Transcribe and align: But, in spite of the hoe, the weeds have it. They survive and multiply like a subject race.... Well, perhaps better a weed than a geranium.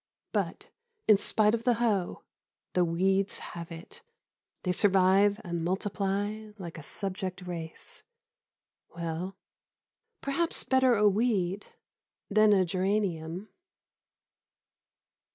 But, 0.31 0.71
in 1.07 1.17
spite 1.19 1.53
of 1.53 1.63
the 1.63 1.75
hoe, 1.75 2.23
the 2.73 2.83
weeds 2.83 3.37
have 3.53 3.71
it. 3.71 4.01
They 4.63 4.71
survive 4.71 5.39
and 5.43 5.63
multiply 5.63 6.53
like 6.57 6.79
a 6.79 6.81
subject 6.81 7.43
race.... 7.43 8.01
Well, 8.95 9.35
perhaps 10.19 10.63
better 10.63 10.95
a 10.95 11.07
weed 11.07 11.67
than 12.31 12.51
a 12.51 12.65
geranium. 12.65 13.49